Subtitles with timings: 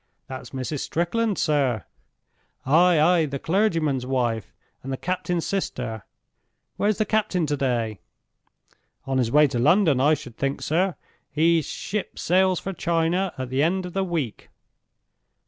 [0.25, 0.79] "That's Mrs.
[0.79, 1.85] Strickland, sir."
[2.65, 2.99] "Ay!
[2.99, 3.25] ay!
[3.27, 6.05] The clergyman's wife and the captain's sister.
[6.75, 7.99] Where's the captain to day?"
[9.05, 10.95] "On his way to London, I should think, sir.
[11.29, 14.49] His ship sails for China at the end of the week."